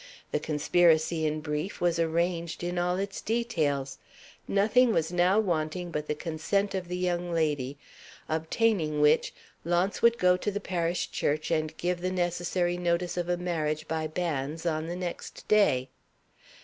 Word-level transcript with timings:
The 0.31 0.39
conspiracy, 0.39 1.27
in 1.27 1.41
brief, 1.41 1.79
was 1.79 1.99
arranged 1.99 2.63
in 2.63 2.79
all 2.79 2.97
its 2.97 3.21
details. 3.21 3.99
Nothing 4.47 4.91
was 4.93 5.11
now 5.11 5.39
wanting 5.39 5.91
but 5.91 6.07
the 6.07 6.15
consent 6.15 6.73
of 6.73 6.87
the 6.87 6.97
young 6.97 7.31
lady; 7.31 7.77
obtaining 8.27 8.99
which, 8.99 9.31
Launce 9.63 10.01
would 10.01 10.17
go 10.17 10.37
to 10.37 10.49
the 10.49 10.59
parish 10.59 11.11
church 11.11 11.51
and 11.51 11.77
give 11.77 12.01
the 12.01 12.09
necessary 12.09 12.77
notice 12.77 13.15
of 13.15 13.29
a 13.29 13.37
marriage 13.37 13.87
by 13.87 14.07
banns 14.07 14.65
on 14.65 14.87
the 14.87 14.95
next 14.95 15.47
day. 15.47 15.87